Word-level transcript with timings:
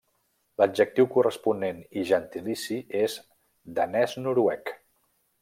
L'adjectiu 0.61 1.07
corresponent 1.15 1.83
i 2.03 2.05
gentilici 2.13 2.79
és 3.03 3.19
danès-noruec. 3.77 4.75